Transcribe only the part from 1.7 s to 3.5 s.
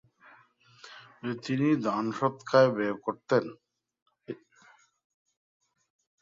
দানসদকায় ব্যয় করতেন।